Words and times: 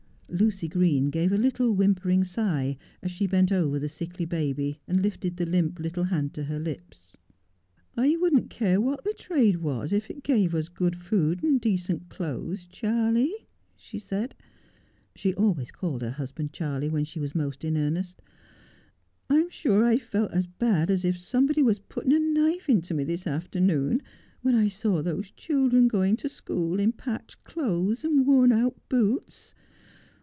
Lucy 0.33 0.69
Green 0.69 1.09
gave 1.09 1.29
a 1.33 1.37
little 1.37 1.73
whimpering 1.73 2.23
sigh 2.23 2.77
as 3.03 3.11
she 3.11 3.27
bent 3.27 3.51
over 3.51 3.77
the 3.77 3.89
sickly 3.89 4.23
baby, 4.23 4.79
and 4.87 5.01
lifted 5.01 5.35
the 5.35 5.45
limp 5.45 5.77
little 5.77 6.05
hand 6.05 6.33
to 6.33 6.45
her 6.45 6.57
lips. 6.57 7.17
168 7.95 7.99
Just 7.99 7.99
as 7.99 7.99
I 7.99 7.99
Am. 7.99 8.05
'I 8.05 8.21
wouldn't 8.21 8.49
care 8.49 8.81
what 8.81 9.03
the 9.03 9.13
trade 9.21 9.57
was 9.57 9.91
if 9.91 10.09
it 10.09 10.23
gave 10.23 10.55
us 10.55 10.69
good 10.69 10.95
food 10.95 11.43
and 11.43 11.59
decent 11.59 12.07
clothes, 12.07 12.65
Charley,' 12.67 13.49
she 13.75 13.99
said. 13.99 14.33
She 15.15 15.33
always 15.33 15.69
called 15.69 16.01
her 16.01 16.11
husband 16.11 16.53
Charley 16.53 16.87
when 16.87 17.03
she 17.03 17.19
was 17.19 17.35
most 17.35 17.65
in 17.65 17.75
earnest.' 17.75 18.21
I'm 19.29 19.49
sure 19.49 19.83
I 19.83 19.97
felt 19.97 20.31
as 20.31 20.47
bad 20.47 20.89
as 20.89 21.03
if 21.03 21.17
somebody 21.17 21.61
was 21.61 21.79
putting 21.79 22.13
a 22.13 22.19
knife 22.19 22.69
into 22.69 22.93
me 22.93 23.03
this 23.03 23.27
afternoon, 23.27 24.01
when 24.43 24.55
I 24.55 24.69
saw 24.69 25.01
those 25.01 25.29
children 25.31 25.89
going 25.89 26.15
to 26.15 26.29
school 26.29 26.79
in 26.79 26.93
patched 26.93 27.43
clothes 27.43 28.05
and 28.05 28.25
worn 28.25 28.53
out 28.53 28.77
boots. 28.87 29.53